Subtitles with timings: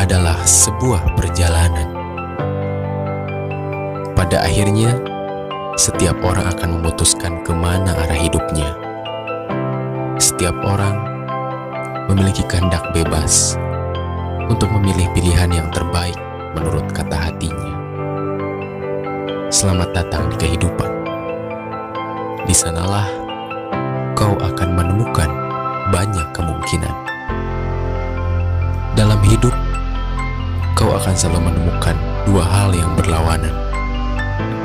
[0.00, 1.92] adalah sebuah perjalanan.
[4.16, 4.96] Pada akhirnya,
[5.76, 8.72] setiap orang akan memutuskan ke mana arah hidupnya.
[10.16, 10.96] Setiap orang
[12.08, 13.60] memiliki kehendak bebas
[14.48, 16.16] untuk memilih pilihan yang terbaik
[16.56, 17.76] menurut kata hatinya.
[19.52, 20.92] Selamat datang di kehidupan.
[22.48, 23.04] Di sanalah
[24.16, 25.28] kau akan menemukan
[25.92, 27.09] banyak kemungkinan.
[29.00, 29.56] Dalam hidup,
[30.76, 31.96] kau akan selalu menemukan
[32.28, 33.48] dua hal yang berlawanan.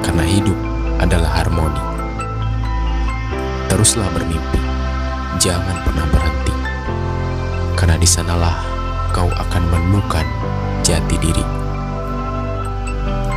[0.03, 0.59] Karena hidup
[0.99, 1.80] adalah harmoni.
[3.71, 4.59] Teruslah bermimpi,
[5.39, 6.52] jangan pernah berhenti.
[7.80, 8.59] Karena di sanalah
[9.16, 10.27] kau akan menemukan
[10.83, 11.45] jati diri.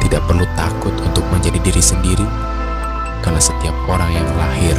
[0.02, 2.26] Tidak perlu takut untuk menjadi diri sendiri,
[3.22, 4.74] karena setiap orang yang lahir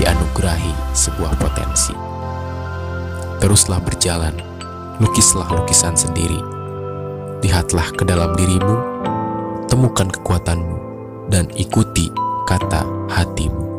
[0.00, 1.92] dianugerahi sebuah potensi.
[3.36, 4.49] Teruslah berjalan,
[5.00, 6.38] lukislah lukisan sendiri.
[7.40, 8.76] Lihatlah ke dalam dirimu,
[9.66, 10.76] temukan kekuatanmu,
[11.32, 12.12] dan ikuti
[12.44, 13.69] kata hatimu.